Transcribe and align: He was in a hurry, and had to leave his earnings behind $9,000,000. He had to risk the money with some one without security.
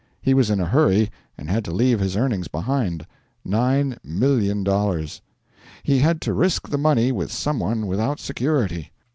He 0.19 0.33
was 0.33 0.49
in 0.49 0.59
a 0.59 0.65
hurry, 0.65 1.11
and 1.37 1.47
had 1.47 1.63
to 1.65 1.71
leave 1.71 1.99
his 1.99 2.15
earnings 2.17 2.47
behind 2.47 3.05
$9,000,000. 3.47 5.21
He 5.83 5.99
had 5.99 6.21
to 6.21 6.33
risk 6.33 6.67
the 6.69 6.79
money 6.79 7.11
with 7.11 7.31
some 7.31 7.59
one 7.59 7.85
without 7.85 8.19
security. 8.19 8.91